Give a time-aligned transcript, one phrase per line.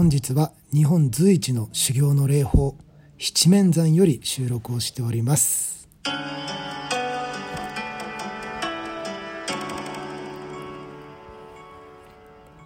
[0.00, 2.74] 本日は日本随一の修行の霊法
[3.18, 5.90] 七面山より収録をしております。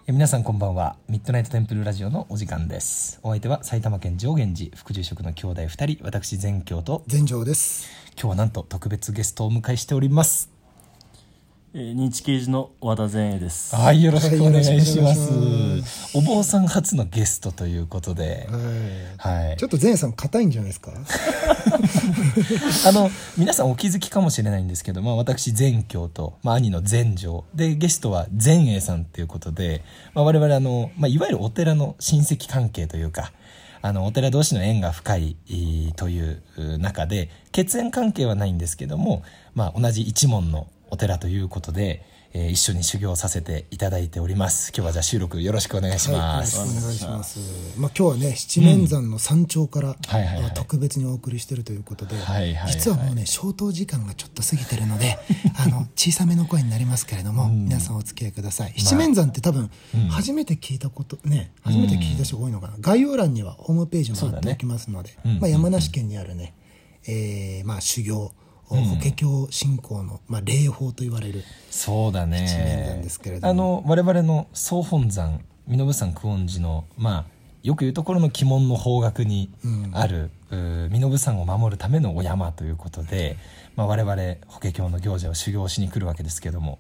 [0.07, 0.95] え皆さんこんばんは。
[1.09, 3.19] ミッドナイトテンプルラジオのお時間です。
[3.25, 7.89] お相手は埼玉県上元寺副住職の兄弟2人私善教と全城です。
[8.13, 10.54] 今日はなんと特別ゲストをお迎えしております
[11.77, 13.75] えー認知刑事の和田善栄です。
[13.75, 18.49] はいよろしくお願いします,、はいよろしくお坊さん初のゲストということで。
[19.19, 19.47] はい。
[19.49, 19.57] はい。
[19.57, 20.93] ちょっと前さん硬いんじゃないですか？
[22.87, 29.83] あの皆さんお気づきかもしれないんですけど、まあ、私善教と、まあ、兄の善城でゲストは善栄さんということで、
[30.15, 33.33] まあ、我々あの、まあ、いわゆるお寺の親戚関係というか
[33.83, 44.73] あのお寺同士の縁が深いえーというう中で血縁関係はないんですけども、まあ、同じ一門のお寺ということで、えー一緒に修行させていただいております。
[44.75, 47.39] 今日はじゃあ収録よろしくお願いします、くお願いします。
[47.79, 50.37] まあ今日はね七面山の山頂から、はいはいはい。
[50.39, 55.17] あの特別にお送りしてるということで、はいはいはい実はもうね消灯時間がちょっと過ぎてるので、
[55.65, 58.75] あの小さめの声になりますけれども、皆さんお付き合いください。
[58.77, 59.71] 七面山って多分、
[60.11, 62.75] 初めて聞いたことね初めて聞いた人が多いのかな。
[62.81, 65.39] 概要欄にはホームページも貼っておきますので、うん。
[65.39, 66.53] まあ山梨県にあるね、
[67.07, 68.33] えーまあ修行。
[68.67, 72.87] 法華経信仰の、まあ、霊法と言われるそうだね。
[72.89, 73.51] なんですけれども。
[73.51, 77.25] あの我々の総本山身延山久遠寺のまあ
[77.63, 79.51] よく言うところの鬼門の方角に
[79.93, 83.39] ある、うー身延山を守るためのお山ということで、
[83.75, 84.15] まあ、我々
[84.47, 86.79] 法華経の行者を修行しに来るわけですけども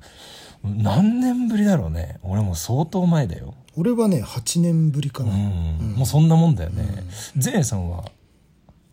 [0.62, 2.18] 何年ぶりだろうね。
[2.22, 5.94] 俺も相当前だよ、俺はね8年ぶりかな、うん。
[5.96, 7.04] もうそんなもんだよね。
[7.36, 8.04] 善、さんは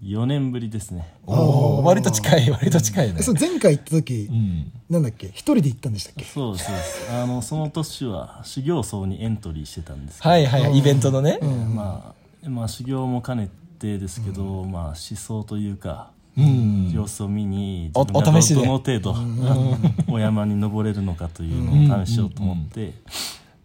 [0.03, 1.13] 4年ぶりですね。
[1.27, 1.83] おー。
[1.83, 3.15] 割と近い割と近いね。
[3.19, 4.71] えそう前回行った時、うん。
[4.89, 5.27] なんだっけ？
[5.27, 6.25] 一人で行ったんでしたっけ？
[6.25, 7.11] そうです、そうです。
[7.13, 11.39] あの、その年は修行僧にエントリーしてたんですけど、はいはいはいイベントのね、
[11.75, 12.13] ま
[12.45, 16.91] あ、まあ、修行も兼ねてですけど、まあ、思想というか、うん。
[16.91, 18.61] 様子を見に、お自分がお試しで。
[18.61, 19.15] どの程度、
[20.11, 22.93] お山に登れるのかというのを試しようと思って、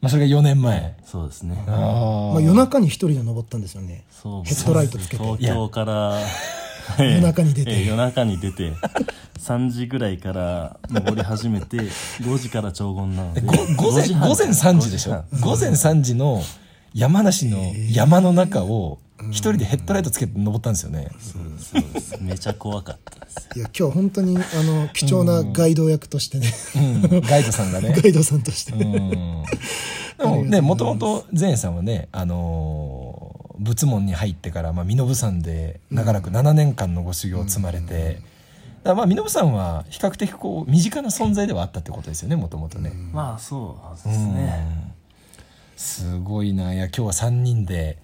[0.00, 0.94] まあ、それが4年前。
[1.04, 1.56] そうですね。
[1.66, 1.70] あ
[2.34, 4.04] まあ、夜中に一人で登ったんですよね。
[4.10, 4.44] そう。
[4.44, 5.22] ヘッドライトつけて。
[5.22, 6.20] 東京から、
[7.00, 7.70] 夜中に出て。
[7.72, 8.72] ええ夜中に出て。
[9.40, 13.40] 3時ぐらいから登り始めて5時から長言なので。
[13.42, 13.52] ご
[13.90, 15.24] 午前5時半午前3時でしょ？
[15.40, 16.42] 午前3時の
[16.94, 17.58] 山梨の
[17.90, 18.98] 山の中を
[19.30, 22.22] 一人でヘッドライトつけて登ったんですよね、そうですそうです。
[22.22, 26.52] めちゃ怖かったですいや今日本当にあの貴重なガイド役としてね、
[27.10, 27.94] うん、ガイドさんがね。
[27.96, 29.44] ガイドさんとして、うん。
[30.18, 38.20] でもねもともと善さんはね、あのー仏門に入ってから、まあ、身延山で長らく7年間のご修行を積まれて、
[38.84, 44.94] まあ身延山は比較的こう身近な存在ではあったってことですよねもともとね、まあそうですね。
[45.76, 46.72] すごいな。
[46.72, 47.98] いや今日は3人で、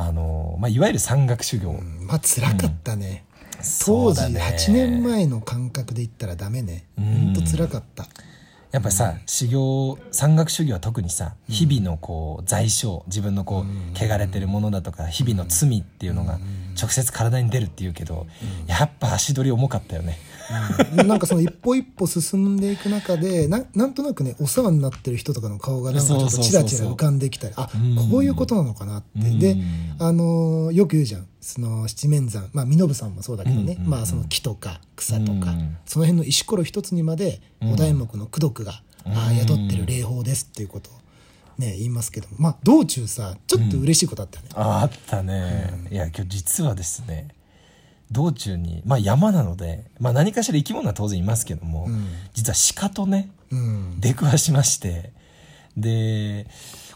[0.00, 4.40] あのーまあ、いわゆる山岳修行、まあ辛かったね、当時そうだね。
[4.40, 6.86] 8年前の感覚で言ったらダメね。
[6.96, 8.06] 本当辛かった。
[8.70, 13.64] やっぱりさ、修行山岳修行は特にさ日々のこう罪障自分のこう
[13.96, 16.38] 汚れてるものだとか日々の罪っていうのが
[16.78, 18.26] 直接体に出るっていうけど、
[18.66, 20.18] やっぱ足取り重かったよね
[21.06, 27.68] なんかその一歩一歩進んでいく中でななんとなくねお世話になってる人とかの顔がなんかちょっとチラチラ浮かんできたりあ
[28.10, 29.30] こういうことなのかなって。
[29.38, 29.56] で
[29.98, 31.26] あのーよく言うじゃん。
[31.40, 32.48] その七面山。
[32.52, 40.92] まあ身延山もそうだけどね、まあその木とか草とか、うんその辺の石ころ一つにまでお題目の功徳が、ああ宿ってる霊法ですっていうことを
[41.58, 42.36] ね言いますけども。
[42.38, 47.28] まあ道中さちょっと嬉しいことあったよね、ああったね、いや今日実はですね
[48.10, 51.88] 道中にまあ山なので、まあ、何かしら生き物は当然いますけども、
[52.34, 54.00] 実は鹿とねうん。
[54.00, 55.12] 出くわしまして
[55.76, 56.46] で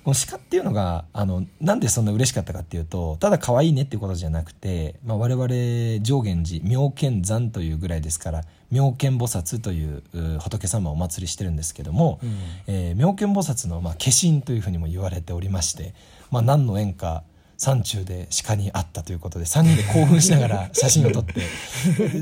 [0.04, 12.18] この鹿っていうのがあのなんでそんな嬉しかったかっていうとただ可愛いねっていうことじゃなくて、まあ、我々上元寺妙見山というぐらいですから妙見菩薩というう仏様をお祭りしてるんですけども、
[12.66, 15.94] えー妙見菩薩の、まあ、化身というふうにも言われておりまして、
[16.30, 17.22] まあ、何の縁か
[17.62, 21.42] 山中で鹿に会ったということで3人で興奮しながら 写真を撮って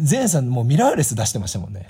[0.09, 1.89] 前さんもうミラーレス出してましたもんね。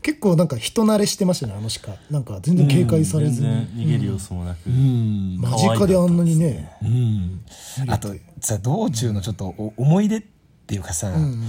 [0.00, 1.92] 結構なんか人慣れしてましたねあの鹿。
[2.10, 5.38] なんか全然警戒されず全に、然逃げる様子もなく、うん。
[5.38, 6.70] 間近であんなにね。
[6.82, 7.40] うん、
[7.88, 10.22] あとさ道中のちょっとお思い出っ
[10.66, 11.44] ていうかさ、うん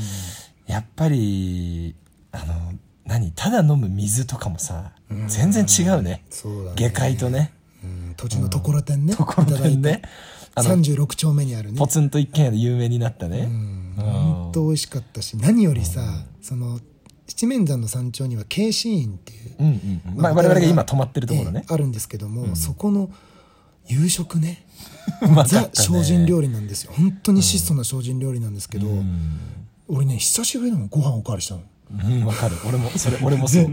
[0.65, 1.95] やっぱり
[2.33, 2.73] あの
[3.05, 4.91] 何ただ飲む水とかもさ、
[5.27, 6.25] 全然違うね。
[6.29, 6.75] そうだね。
[6.75, 7.51] 下界とね。
[7.51, 7.56] うん
[8.17, 10.01] 土地のところてんね、ところてんね
[10.55, 11.77] あの36丁目にあるね。
[11.77, 13.47] ポツンと一軒家で有名になったね、
[13.95, 16.01] 本当美味しかったし何よりさ、
[16.41, 16.79] その
[17.27, 20.21] 七面山の山頂には慶心院っていう、うんうんうん。
[20.21, 21.61] まあ、我々が今泊まってるところね。
[21.63, 23.09] ええ、あるんですけども、そこの
[23.85, 24.65] 夕食ね
[25.47, 25.69] ザね。
[25.73, 26.93] 精進料理なんですよ。
[26.95, 29.29] 本当に質素な精進料理なんですけど、うん。
[29.89, 32.55] 俺ね久しぶりなのご飯おかわりしたのうんわかる。
[32.67, 33.69] 俺もそれ俺もそう。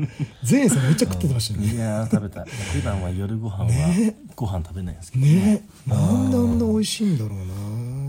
[0.48, 1.74] 前衛さんめっちゃ食っててましたよね。
[1.74, 5.66] いやー食べた普段は夜ご飯はご飯食べないんですけどね。
[5.86, 7.44] なんであんな美味しいんだろうな。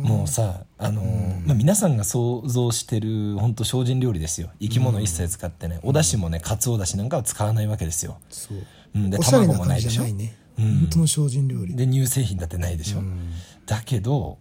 [0.09, 4.49] もうさあのーまあ、皆さんが想像してる本当精進料理ですよ。
[4.59, 8.57] 生き物一切使ってね、お出汁もねかつおだしなんかは使わないわけですよ、そう。
[8.95, 9.89] うん、でおしゃれ卵もないでしょ。
[9.91, 10.79] じゃないね、うん。
[10.81, 11.75] 本当の精進料理。
[11.75, 13.31] で乳製品だってないでしょ、うん。
[13.65, 14.37] だけど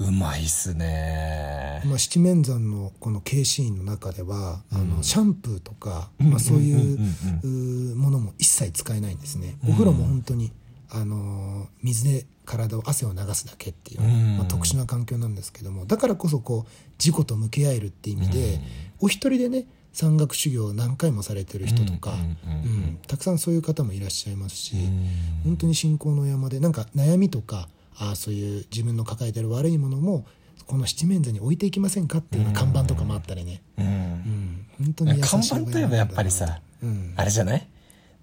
[0.00, 1.82] うまいっすね。
[1.84, 6.30] まあ、七面山のこの経シーンの中では、あのシャンプーとか、うん。
[6.30, 10.52] まあ、そういうものも一切使えないんですね、お風呂も本当に
[10.88, 14.38] あのー水で体を汗を流すだけっていう、うん。
[14.38, 18.60] まあ、特殊な環境なんですけどもだからこそこう事故と向き合えるっていう意味で、
[19.00, 22.18] お一人でね山岳修行を何回もされてる人とか、うん。
[22.18, 22.24] うん。
[22.24, 22.28] うん。
[22.28, 22.98] うん。
[23.06, 25.08] たくさんそういう方もいらっしゃいますし、うん。
[25.44, 27.68] 本当に信仰の山でなんか悩みとか
[28.00, 30.24] あーそういう自分の抱えてる悪いものも
[30.66, 33.86] この七面座に置いていきませんかっていうような看板とかもあったりね、うん。
[33.86, 37.12] うん、本当に看板といえばやっぱりさ、うん。
[37.16, 37.68] あれじゃない？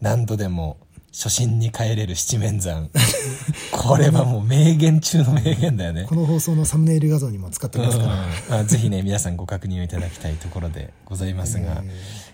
[0.01, 0.77] 何度でも
[1.11, 2.89] 初心に帰れる七面山。
[3.71, 6.05] これはもう名言中の名言だよね。
[6.07, 8.61] この放送のサムネイル画像にも使ってますから、うん。
[8.61, 11.83] あぜひね皆さんご確認をいただきたいところでございますが、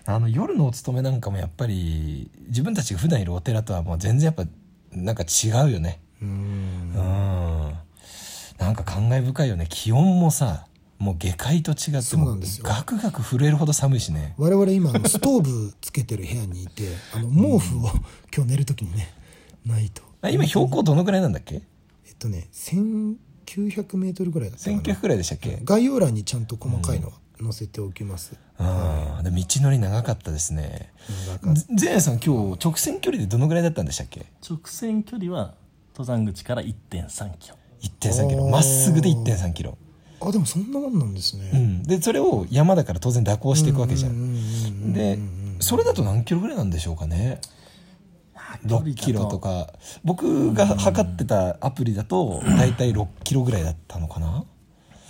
[0.06, 4.44] あの夜のお勤めなんかもやっぱり自分たちが普段いるお寺とはもう全然やっぱ
[4.92, 7.68] なんか違うよねうん。
[7.68, 7.74] うん。
[8.58, 9.66] なんか感慨深いよね。
[9.68, 10.66] 気温もさ
[10.98, 12.64] もう下界と違ってそうもなんですよ。
[12.66, 14.34] ガクガク震えるほど寒いしね。
[14.38, 17.90] 我々今ストーブつけてる部屋にいてあの毛布を
[18.34, 19.12] 今日寝る時にね
[19.66, 20.02] ないと。
[20.22, 21.56] あ今標高どのぐらいなんだっけ？
[22.06, 24.78] えっとね1900メートルぐらいだったかな。
[24.78, 25.58] 1900ぐらいでしたっけ？
[25.64, 29.24] 概要欄にちゃんと細かいのは載せておきます、うん。
[29.24, 30.92] で道のり長かったですね。
[31.68, 34.24] 前夜さん今日直線距離でどのぐらいだったんでしたっけ？
[34.48, 35.54] 直線距離は
[35.96, 37.56] 登山口から1 3キロ。
[37.82, 38.48] 1.3キロ。
[38.48, 39.78] まっすぐで1.3キロ。
[40.20, 45.18] あでもそんなもんなんですね、うん、でそれを山だから当然蛇行していくわけじゃうんで
[45.60, 47.40] それだと何キロぐらいなんでしょうかね。
[48.66, 49.72] 6キロとか。
[50.04, 54.44] 僕が測ってたアプリだと大体6キロぐらいだったのかな。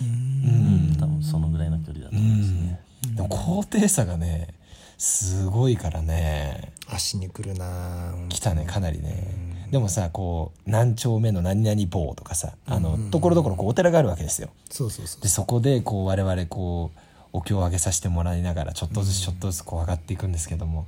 [0.01, 0.97] うん。
[0.99, 2.67] 多分そのぐらいの距離だとう思いますん。
[2.67, 2.79] ね、
[3.15, 4.49] でも高低差がね
[4.97, 6.73] すごいからね。
[6.87, 8.27] 足にくるなぁ。
[8.27, 14.49] 来たねかなりねでもさこう何丁目の何々坊とかさあのところどころこうお寺があるわけですよ。
[14.69, 15.21] そうそうそう。
[15.21, 16.99] でそこでこう我々こう
[17.33, 20.87] お経を上げさせてもらいながらちょっとずつちょっとずつこう上がっていくんですけども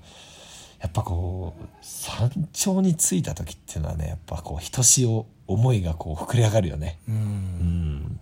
[0.82, 7.00] やっぱこう山頂に着いた時っていうのはねやっぱこうひとしお思いがこう膨れ上がるよね。
[7.08, 7.16] うん。
[7.16, 8.20] うん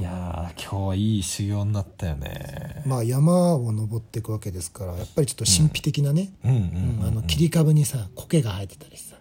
[0.00, 2.82] いやー今日はいい修行になったよね。
[2.86, 6.30] まあ山を登っていくわけですからやっぱりちょっと神秘的なね、
[7.26, 9.16] 切り株にさ苔が生えてたりさ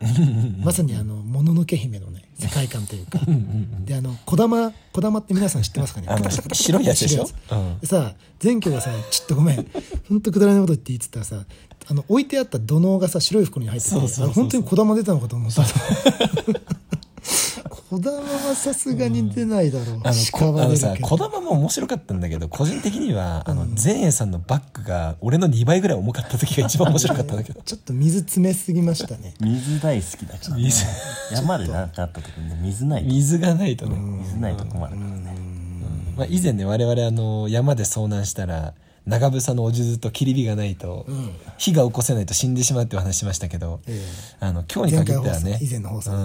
[0.64, 3.20] まさにあのもののけ姫のね世界観というか。
[3.84, 6.08] であの小玉小玉って皆さん知ってますかね？
[6.54, 7.28] 白いやつでしょ？
[7.52, 9.70] うんでさ前居がさちょっとごめん。
[10.08, 11.44] 本当くだらないこと言って言ってたらさ
[11.90, 15.62] あの置いてあった土のうがさ白い袋に入ってて本当に小玉出たのかと思った
[17.90, 27.60] 小玉はさすがに出ないだろう、あの鹿はこあのさ児玉も面白かったんだけど個人的にはあの前衛さんのバッグが俺の2倍ぐらい重かった時が一番面白かったんだけど。
[27.66, 29.34] ちょっと水詰めすぎましたね。
[29.40, 30.86] 水大好きだから、ね、水
[31.32, 33.10] 山で何かあった時にね水ないと。
[33.10, 35.36] 水がないとね、水ないと困るからね。
[36.16, 38.76] まあ、以前ね我々あの山で遭難したら
[39.06, 41.32] 長房のお数珠と切り火がないと、ん。
[41.58, 44.02] 火が起こせないと死んでしまうっていう話しましたけど、え
[44.40, 46.16] あの今日に限ってはね以前の放送あ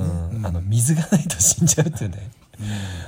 [0.53, 2.31] の水がないと死んじゃうっていうね、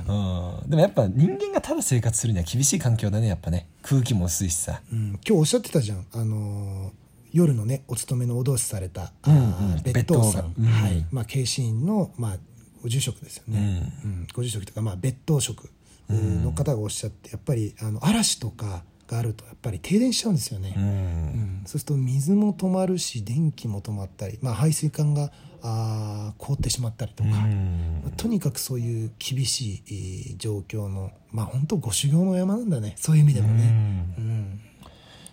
[0.09, 0.71] うん。
[0.71, 3.67] でもやっぱ人間がただ生活するには厳しい環境だねやっぱね。
[3.83, 4.81] 空気も薄いしさ。
[4.93, 6.07] うん、今日おっしゃってたじゃん。
[6.13, 9.39] あのー夜のねお勤めのお通しされた、うんう
[9.77, 9.83] ん。
[9.83, 11.05] 別当さん、はい。
[11.11, 12.37] まあ慶心院の、まあ、
[12.83, 14.27] ご住職ですよね、うん。
[14.33, 15.69] ご住職というか、まあ、別当職
[16.09, 20.83] の方がおっしゃってやっぱりあの嵐とかがあるとやっぱり停電しちゃうんですよね、うん。
[20.85, 21.63] うん。
[21.65, 25.31] そうすると水も止まるし電気も止まったり、まあ、排水管が
[25.63, 28.01] あー凍ってしまったりとか、うん。
[28.05, 32.95] まあとにかくそういう厳しいえー状況のまあ本当ご修行の山なんだね。
[32.97, 34.15] そういう意味でもね。
[34.19, 34.61] うん。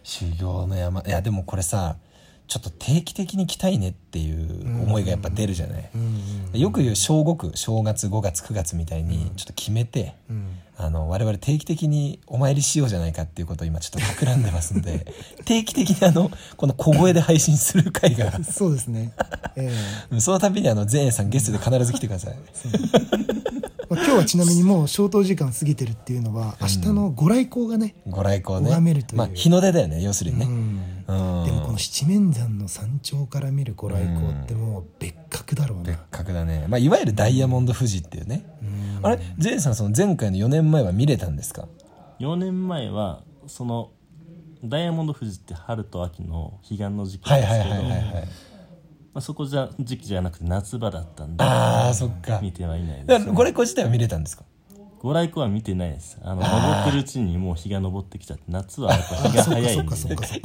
[0.03, 1.01] 修行の山。
[1.01, 1.97] いやでもこれさ
[2.47, 10.59] ちょっと定期的に来たいねっていう思いがやっぱ出るじゃない、うんよく言う小5区正月5月9月みたいにちょっと決めて、うん。
[10.75, 15.05] あの我々定期的にお参りしようじゃないかっていうことを今ちょっと企んでますんで
[15.45, 18.43] 定期的にあのこの小声で配信する回が。
[18.43, 19.13] そうですね。
[19.55, 19.71] え
[20.11, 20.19] え。
[20.19, 22.35] その度にあの前衛さんゲストで必ず来てください。
[23.89, 28.69] まあ、今日はちなみにもう消灯時間過ぎてるっていうのは、明日のご来光がね、ご来光ね。
[28.71, 29.19] 拝めるという。
[29.19, 31.11] まあ日の出だよね要するにね、うんうんで
[31.51, 35.83] もこの七面山の山頂から見るご来光ってもう別格だろうな。
[35.85, 38.45] 別格だね、まあ、いわゆるダイヤモンド富士っていうね。
[39.01, 39.19] あれ？
[39.37, 41.67] ゼンさんその前回の4年前は見れたんですか
[42.19, 43.91] ？4年前はその
[44.63, 48.27] ダイヤモンド富士って春と秋の彼岸の時期ですけどはい
[49.13, 52.39] まあそこじゃ時期じゃなくて夏場だったんでああそっか。
[52.41, 54.43] 見てはいないだです、これこ自体は見れたんですか？
[55.03, 56.17] ご来光は見てないです。
[56.23, 59.95] あの登ってるうちにもう日が昇ってきちゃって夏はやっぱ日が早いんで。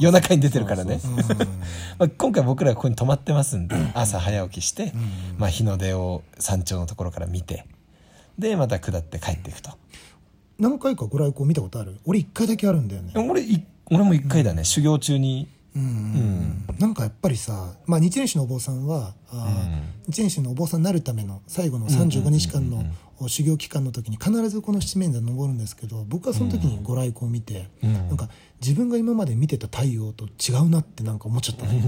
[0.01, 0.99] 夜中に出てるからね。
[1.97, 4.91] まあ、今回僕らここに泊まってますんで朝早起きして、
[5.37, 7.65] まあ、日の出を山頂のところから見て
[8.37, 9.71] でまた下って帰っていくと。
[10.59, 11.97] 何回かご来光見たことある？
[12.03, 13.13] 俺一回だけあるんだよね。
[13.15, 15.47] 俺い俺も一回だね、修行中に。
[15.73, 22.83] うんなんかやっぱりさ、まあ、日蓮宗のお坊さんは、あー日蓮宗のお坊さんになるための最後の35日間の
[23.27, 28.29] 修行期間の時に必ずこの七面山登るんですけど僕はその時にご来光を見て、なんか
[28.61, 31.81] 自分が今まで見てた太陽と違うなってなんか思っちゃったね。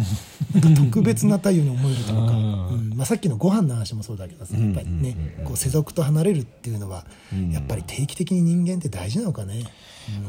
[0.54, 2.94] なんか特別な太陽に思えるというか、うん。
[2.96, 7.06] まあ、さっきのご飯の話もそうだけどさやっぱりねこう世俗と離れるっていうのは
[7.52, 9.64] やっぱり定期的に人間って大事なのかね。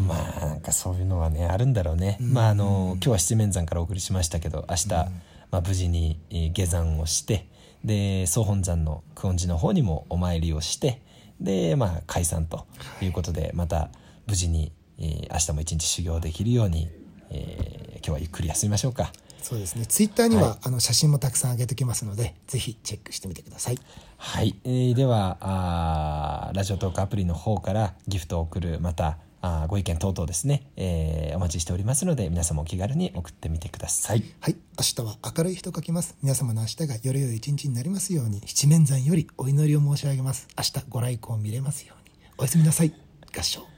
[0.06, 5.08] まあなんかそういうのはねあるんだろうね、まああの今日は七面山からお送りしましたけど明日、ま
[5.50, 7.46] あ、無事にえー下山をして
[7.84, 11.02] で総本山の久遠寺の方にもお参りをして
[11.40, 12.66] でまあ解散と
[13.00, 13.90] いうことでまた
[14.26, 16.88] 無事に、えー明日も一日修行できるように、
[17.30, 19.86] えー今日はゆっくり休みましょうかそうですね。
[19.86, 23.78] ツイッターには、はいあの写真もたくさん上げておきますので、ぜひチェックしてみてください。
[24.16, 34.56] はい、えーではあーラジオトークアプリの方からギフトを送るまたあーご意見等々ですね、えーお待ちしておりますので皆様お気軽に送ってみてくださいはい。
[34.78, 36.16] 明日は明るい日と書きます。
[36.22, 40.46] 皆様の明日がより良い一日になりますように、七面山よりお祈りを申し上げます。
[40.56, 42.14] 明日ご来光見れますように。
[42.38, 42.94] おやすみなさい。
[43.36, 43.72] 合唱。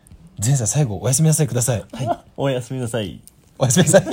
[0.44, 1.84] 前さん最後おやすみなさいください
[2.36, 3.20] おやすみなさい
[3.58, 4.04] おやすみなさい